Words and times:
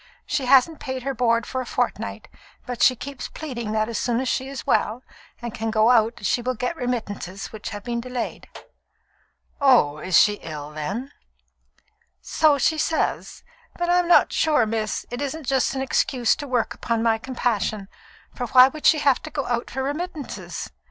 She 0.25 0.47
hasn't 0.47 0.79
paid 0.79 1.03
her 1.03 1.13
board 1.13 1.45
for 1.45 1.61
a 1.61 1.65
fortnight, 1.67 2.27
but 2.65 2.81
she 2.81 2.95
keeps 2.95 3.27
pleading 3.27 3.71
that 3.73 3.87
as 3.87 3.99
soon 3.99 4.19
as 4.19 4.27
she 4.27 4.47
is 4.47 4.65
well, 4.65 5.03
and 5.43 5.53
can 5.53 5.69
go 5.69 5.91
out, 5.91 6.25
she 6.25 6.41
will 6.41 6.55
get 6.55 6.75
remittances 6.75 7.51
which 7.51 7.69
have 7.69 7.83
been 7.83 8.01
delayed." 8.01 8.47
"Oh, 9.61 10.01
she 10.09 10.33
is 10.37 10.49
ill, 10.49 10.71
then?" 10.71 11.11
"So 12.19 12.57
she 12.57 12.79
says. 12.79 13.43
But 13.77 13.91
I'm 13.91 14.07
not 14.07 14.33
sure, 14.33 14.65
miss, 14.65 15.05
it 15.11 15.21
isn't 15.21 15.45
just 15.45 15.75
an 15.75 15.81
excuse 15.83 16.35
to 16.37 16.47
work 16.47 16.73
upon 16.73 17.03
my 17.03 17.19
compassion, 17.19 17.87
for 18.33 18.47
why 18.47 18.71
should 18.73 18.87
she 18.87 18.97
have 18.97 19.21
to 19.21 19.29
go 19.29 19.45
out 19.45 19.69
for 19.69 19.83
remittances? 19.83 20.71